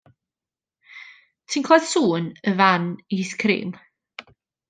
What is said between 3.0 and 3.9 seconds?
eiscrîm?